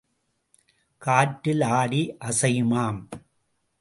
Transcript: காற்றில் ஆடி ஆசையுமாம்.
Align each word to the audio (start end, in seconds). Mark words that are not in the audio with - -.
காற்றில் 1.01 1.61
ஆடி 1.61 2.15
ஆசையுமாம். 2.25 2.99